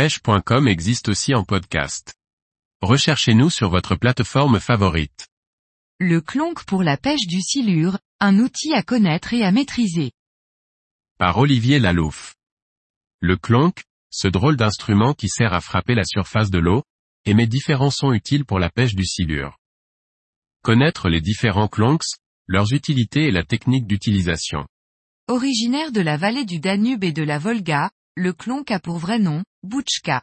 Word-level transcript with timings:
pêche.com 0.00 0.66
existe 0.66 1.10
aussi 1.10 1.34
en 1.34 1.44
podcast. 1.44 2.14
Recherchez-nous 2.80 3.50
sur 3.50 3.68
votre 3.68 3.96
plateforme 3.96 4.58
favorite. 4.58 5.28
Le 5.98 6.22
clonk 6.22 6.64
pour 6.64 6.82
la 6.82 6.96
pêche 6.96 7.26
du 7.26 7.42
silure, 7.42 7.98
un 8.18 8.38
outil 8.38 8.72
à 8.72 8.82
connaître 8.82 9.34
et 9.34 9.44
à 9.44 9.52
maîtriser. 9.52 10.12
Par 11.18 11.36
Olivier 11.36 11.78
Lalouf. 11.78 12.34
Le 13.20 13.36
clonk, 13.36 13.82
ce 14.08 14.26
drôle 14.26 14.56
d'instrument 14.56 15.12
qui 15.12 15.28
sert 15.28 15.52
à 15.52 15.60
frapper 15.60 15.94
la 15.94 16.04
surface 16.04 16.48
de 16.50 16.60
l'eau, 16.60 16.82
émet 17.26 17.46
différents 17.46 17.90
sons 17.90 18.14
utiles 18.14 18.46
pour 18.46 18.58
la 18.58 18.70
pêche 18.70 18.94
du 18.94 19.04
silure. 19.04 19.58
Connaître 20.62 21.10
les 21.10 21.20
différents 21.20 21.68
clonks, 21.68 22.16
leurs 22.46 22.72
utilités 22.72 23.24
et 23.24 23.32
la 23.32 23.44
technique 23.44 23.86
d'utilisation. 23.86 24.66
Originaire 25.28 25.92
de 25.92 26.00
la 26.00 26.16
vallée 26.16 26.46
du 26.46 26.58
Danube 26.58 27.04
et 27.04 27.12
de 27.12 27.22
la 27.22 27.38
Volga, 27.38 27.90
le 28.16 28.32
clonk 28.32 28.70
a 28.70 28.78
pour 28.78 28.98
vrai 28.98 29.18
nom, 29.18 29.42
Bouchka. 29.62 30.22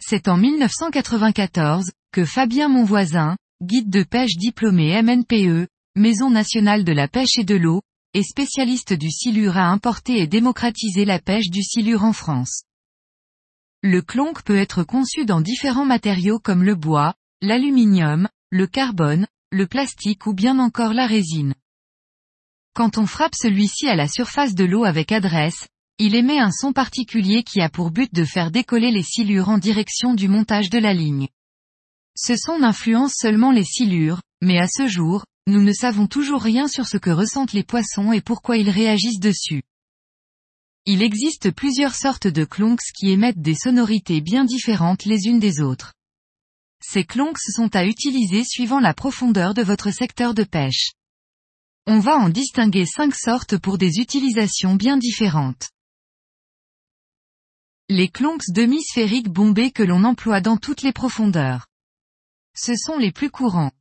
C'est 0.00 0.28
en 0.28 0.36
1994, 0.36 1.90
que 2.12 2.24
Fabien 2.24 2.68
Monvoisin, 2.68 3.36
guide 3.62 3.90
de 3.90 4.02
pêche 4.02 4.36
diplômé 4.36 5.00
MNPE, 5.02 5.68
Maison 5.96 6.30
nationale 6.30 6.84
de 6.84 6.92
la 6.92 7.08
pêche 7.08 7.38
et 7.38 7.44
de 7.44 7.56
l'eau, 7.56 7.82
et 8.14 8.22
spécialiste 8.22 8.92
du 8.92 9.10
silure 9.10 9.56
a 9.56 9.68
importé 9.68 10.18
et 10.18 10.26
démocratisé 10.26 11.04
la 11.04 11.18
pêche 11.18 11.50
du 11.50 11.62
silure 11.62 12.04
en 12.04 12.12
France. 12.12 12.62
Le 13.82 14.00
clonk 14.02 14.42
peut 14.42 14.56
être 14.56 14.84
conçu 14.84 15.24
dans 15.24 15.40
différents 15.40 15.84
matériaux 15.84 16.38
comme 16.38 16.62
le 16.62 16.74
bois, 16.74 17.14
l'aluminium, 17.42 18.28
le 18.50 18.66
carbone, 18.66 19.26
le 19.50 19.66
plastique 19.66 20.26
ou 20.26 20.34
bien 20.34 20.58
encore 20.58 20.94
la 20.94 21.06
résine. 21.06 21.54
Quand 22.74 22.98
on 22.98 23.06
frappe 23.06 23.34
celui-ci 23.34 23.88
à 23.88 23.96
la 23.96 24.08
surface 24.08 24.54
de 24.54 24.64
l'eau 24.64 24.84
avec 24.84 25.10
adresse, 25.10 25.66
il 26.00 26.14
émet 26.14 26.38
un 26.38 26.52
son 26.52 26.72
particulier 26.72 27.42
qui 27.42 27.60
a 27.60 27.68
pour 27.68 27.90
but 27.90 28.14
de 28.14 28.24
faire 28.24 28.52
décoller 28.52 28.92
les 28.92 29.02
silures 29.02 29.48
en 29.48 29.58
direction 29.58 30.14
du 30.14 30.28
montage 30.28 30.70
de 30.70 30.78
la 30.78 30.94
ligne. 30.94 31.28
Ce 32.16 32.36
son 32.36 32.62
influence 32.62 33.14
seulement 33.16 33.50
les 33.50 33.64
silures, 33.64 34.20
mais 34.40 34.58
à 34.58 34.68
ce 34.68 34.86
jour, 34.86 35.24
nous 35.48 35.60
ne 35.60 35.72
savons 35.72 36.06
toujours 36.06 36.42
rien 36.42 36.68
sur 36.68 36.86
ce 36.86 36.98
que 36.98 37.10
ressentent 37.10 37.52
les 37.52 37.64
poissons 37.64 38.12
et 38.12 38.20
pourquoi 38.20 38.58
ils 38.58 38.70
réagissent 38.70 39.18
dessus. 39.18 39.62
Il 40.86 41.02
existe 41.02 41.50
plusieurs 41.50 41.94
sortes 41.94 42.28
de 42.28 42.44
clonks 42.44 42.92
qui 42.94 43.10
émettent 43.10 43.42
des 43.42 43.56
sonorités 43.56 44.20
bien 44.20 44.44
différentes 44.44 45.04
les 45.04 45.26
unes 45.26 45.40
des 45.40 45.60
autres. 45.60 45.94
Ces 46.80 47.04
clonks 47.04 47.40
sont 47.40 47.74
à 47.74 47.84
utiliser 47.84 48.44
suivant 48.44 48.78
la 48.78 48.94
profondeur 48.94 49.52
de 49.52 49.62
votre 49.62 49.90
secteur 49.90 50.32
de 50.32 50.44
pêche. 50.44 50.92
On 51.86 51.98
va 51.98 52.16
en 52.16 52.28
distinguer 52.28 52.86
cinq 52.86 53.14
sortes 53.14 53.58
pour 53.58 53.78
des 53.78 53.98
utilisations 53.98 54.76
bien 54.76 54.96
différentes. 54.96 55.68
Les 57.90 58.08
clonks 58.08 58.50
demi-sphériques 58.50 59.30
bombés 59.30 59.70
que 59.70 59.82
l'on 59.82 60.04
emploie 60.04 60.42
dans 60.42 60.58
toutes 60.58 60.82
les 60.82 60.92
profondeurs. 60.92 61.66
Ce 62.54 62.76
sont 62.76 62.98
les 62.98 63.12
plus 63.12 63.30
courants. 63.30 63.72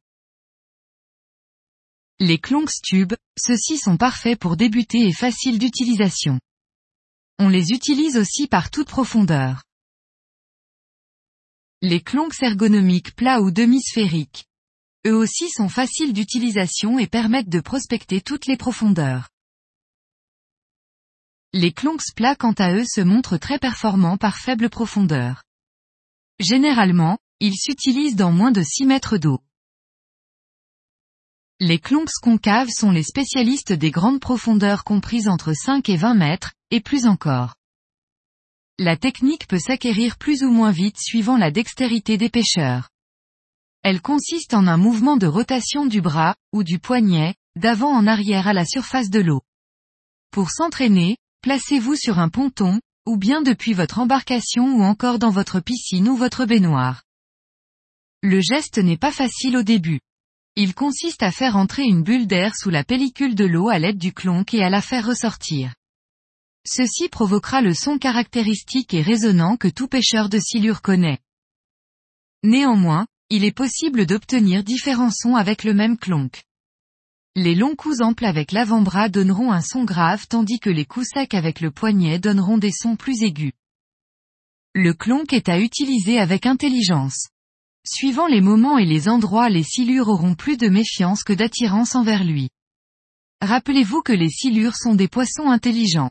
Les 2.17 2.37
clonks 2.37 2.81
tubes, 2.81 3.15
ceux-ci 3.37 3.77
sont 3.77 3.97
parfaits 3.97 4.39
pour 4.39 4.55
débuter 4.55 5.05
et 5.05 5.11
faciles 5.11 5.59
d'utilisation. 5.59 6.39
On 7.37 7.49
les 7.49 7.71
utilise 7.73 8.15
aussi 8.15 8.47
par 8.47 8.71
toute 8.71 8.87
profondeur. 8.87 9.63
Les 11.81 11.99
clonks 11.99 12.41
ergonomiques 12.41 13.13
plats 13.13 13.41
ou 13.41 13.51
demi-sphériques. 13.51 14.45
Eux 15.05 15.15
aussi 15.15 15.49
sont 15.49 15.69
faciles 15.69 16.13
d'utilisation 16.13 16.97
et 16.97 17.07
permettent 17.07 17.49
de 17.49 17.59
prospecter 17.59 18.21
toutes 18.21 18.45
les 18.45 18.57
profondeurs. 18.57 19.27
Les 21.53 21.71
clonks 21.71 22.13
plats 22.15 22.35
quant 22.35 22.53
à 22.53 22.73
eux 22.73 22.83
se 22.85 23.01
montrent 23.01 23.37
très 23.37 23.57
performants 23.57 24.17
par 24.17 24.37
faible 24.37 24.69
profondeur. 24.69 25.43
Généralement, 26.39 27.17
ils 27.39 27.55
s'utilisent 27.55 28.15
dans 28.15 28.31
moins 28.31 28.51
de 28.51 28.61
6 28.61 28.85
mètres 28.85 29.17
d'eau. 29.17 29.39
Les 31.59 31.79
clonks 31.79 32.13
concaves 32.21 32.69
sont 32.69 32.91
les 32.91 33.03
spécialistes 33.03 33.73
des 33.73 33.91
grandes 33.91 34.19
profondeurs 34.19 34.83
comprises 34.83 35.27
entre 35.27 35.53
5 35.53 35.87
et 35.89 35.97
20 35.97 36.13
mètres, 36.15 36.53
et 36.69 36.81
plus 36.81 37.07
encore. 37.07 37.55
La 38.77 38.97
technique 38.97 39.47
peut 39.47 39.57
s'acquérir 39.57 40.17
plus 40.17 40.43
ou 40.43 40.51
moins 40.51 40.71
vite 40.71 40.99
suivant 40.99 41.37
la 41.37 41.49
dextérité 41.49 42.17
des 42.17 42.29
pêcheurs. 42.29 42.89
Elle 43.81 44.01
consiste 44.01 44.53
en 44.53 44.67
un 44.67 44.77
mouvement 44.77 45.17
de 45.17 45.25
rotation 45.25 45.85
du 45.85 46.01
bras, 46.01 46.35
ou 46.51 46.63
du 46.63 46.77
poignet, 46.77 47.35
d'avant 47.55 47.91
en 47.91 48.05
arrière 48.05 48.47
à 48.47 48.53
la 48.53 48.65
surface 48.65 49.09
de 49.09 49.19
l'eau. 49.19 49.41
Pour 50.29 50.51
s'entraîner, 50.51 51.17
Placez-vous 51.47 51.95
sur 51.95 52.19
un 52.19 52.27
ponton, 52.27 52.81
ou 53.05 53.15
bien 53.15 53.41
depuis 53.41 53.71
votre 53.71 53.99
embarcation 53.99 54.65
ou 54.65 54.83
encore 54.83 55.17
dans 55.17 55.29
votre 55.29 55.61
piscine 55.61 56.09
ou 56.09 56.17
votre 56.17 56.43
baignoire. 56.43 57.03
Le 58.21 58.41
geste 58.41 58.79
n'est 58.79 58.97
pas 58.97 59.13
facile 59.13 59.55
au 59.55 59.63
début. 59.63 60.01
Il 60.57 60.75
consiste 60.75 61.23
à 61.23 61.31
faire 61.31 61.55
entrer 61.55 61.83
une 61.83 62.03
bulle 62.03 62.27
d'air 62.27 62.51
sous 62.53 62.69
la 62.69 62.83
pellicule 62.83 63.33
de 63.33 63.45
l'eau 63.45 63.69
à 63.69 63.79
l'aide 63.79 63.97
du 63.97 64.11
clonk 64.11 64.53
et 64.53 64.61
à 64.61 64.69
la 64.69 64.81
faire 64.81 65.07
ressortir. 65.07 65.73
Ceci 66.65 67.07
provoquera 67.07 67.61
le 67.61 67.73
son 67.73 67.97
caractéristique 67.97 68.93
et 68.93 69.01
résonnant 69.01 69.55
que 69.55 69.69
tout 69.69 69.87
pêcheur 69.87 70.27
de 70.27 70.39
silure 70.39 70.81
connaît. 70.81 71.19
Néanmoins, 72.43 73.07
il 73.29 73.45
est 73.45 73.55
possible 73.55 74.05
d'obtenir 74.05 74.65
différents 74.65 75.11
sons 75.11 75.37
avec 75.37 75.63
le 75.63 75.73
même 75.73 75.97
clonk. 75.97 76.43
Les 77.39 77.53
longs 77.53 77.75
coups 77.75 78.01
amples 78.01 78.25
avec 78.25 78.51
l'avant-bras 78.51 79.09
donneront 79.09 79.51
un 79.51 79.61
son 79.61 79.83
grave 79.83 80.25
tandis 80.27 80.57
que 80.57 80.71
les 80.71 80.85
coups 80.85 81.05
secs 81.13 81.35
avec 81.35 81.61
le 81.61 81.69
poignet 81.69 82.17
donneront 82.17 82.57
des 82.57 82.71
sons 82.71 82.95
plus 82.95 83.21
aigus. 83.21 83.53
Le 84.73 84.95
clonk 84.95 85.31
est 85.33 85.47
à 85.47 85.59
utiliser 85.59 86.17
avec 86.17 86.47
intelligence. 86.47 87.27
Suivant 87.85 88.25
les 88.25 88.41
moments 88.41 88.79
et 88.79 88.87
les 88.87 89.07
endroits 89.07 89.49
les 89.49 89.61
silures 89.61 90.07
auront 90.07 90.33
plus 90.33 90.57
de 90.57 90.67
méfiance 90.67 91.23
que 91.23 91.31
d'attirance 91.31 91.93
envers 91.93 92.23
lui. 92.23 92.49
Rappelez-vous 93.41 94.01
que 94.01 94.13
les 94.13 94.31
silures 94.31 94.75
sont 94.75 94.95
des 94.95 95.07
poissons 95.07 95.51
intelligents. 95.51 96.09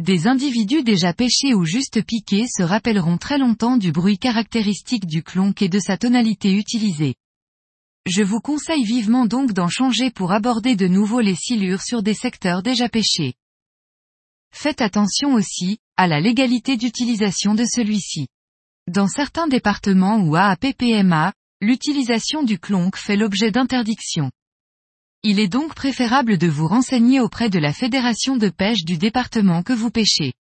Des 0.00 0.26
individus 0.26 0.82
déjà 0.82 1.12
pêchés 1.12 1.54
ou 1.54 1.64
juste 1.64 2.04
piqués 2.04 2.46
se 2.48 2.64
rappelleront 2.64 3.18
très 3.18 3.38
longtemps 3.38 3.76
du 3.76 3.92
bruit 3.92 4.18
caractéristique 4.18 5.06
du 5.06 5.22
clonk 5.22 5.62
et 5.62 5.68
de 5.68 5.78
sa 5.78 5.96
tonalité 5.96 6.52
utilisée. 6.52 7.14
Je 8.06 8.24
vous 8.24 8.40
conseille 8.40 8.82
vivement 8.82 9.26
donc 9.26 9.52
d'en 9.52 9.68
changer 9.68 10.10
pour 10.10 10.32
aborder 10.32 10.74
de 10.74 10.88
nouveau 10.88 11.20
les 11.20 11.36
silures 11.36 11.82
sur 11.82 12.02
des 12.02 12.14
secteurs 12.14 12.62
déjà 12.62 12.88
pêchés. 12.88 13.34
Faites 14.52 14.80
attention 14.80 15.34
aussi, 15.34 15.78
à 15.96 16.08
la 16.08 16.20
légalité 16.20 16.76
d'utilisation 16.76 17.54
de 17.54 17.64
celui-ci. 17.64 18.26
Dans 18.88 19.06
certains 19.06 19.46
départements 19.46 20.18
ou 20.18 20.34
AAPPMA, 20.34 21.32
l'utilisation 21.60 22.42
du 22.42 22.58
clonk 22.58 22.96
fait 22.96 23.16
l'objet 23.16 23.52
d'interdiction. 23.52 24.32
Il 25.22 25.38
est 25.38 25.48
donc 25.48 25.74
préférable 25.76 26.38
de 26.38 26.48
vous 26.48 26.66
renseigner 26.66 27.20
auprès 27.20 27.50
de 27.50 27.60
la 27.60 27.72
fédération 27.72 28.36
de 28.36 28.48
pêche 28.48 28.84
du 28.84 28.98
département 28.98 29.62
que 29.62 29.72
vous 29.72 29.90
pêchez. 29.90 30.32